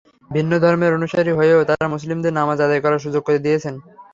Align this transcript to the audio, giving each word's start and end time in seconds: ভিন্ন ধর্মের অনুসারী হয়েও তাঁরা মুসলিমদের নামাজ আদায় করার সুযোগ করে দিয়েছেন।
ভিন্ন 0.31 0.51
ধর্মের 0.63 0.95
অনুসারী 0.97 1.31
হয়েও 1.39 1.67
তাঁরা 1.69 1.87
মুসলিমদের 1.87 2.37
নামাজ 2.39 2.57
আদায় 2.61 2.83
করার 2.83 3.03
সুযোগ 3.05 3.21
করে 3.25 3.39
দিয়েছেন। 3.45 3.75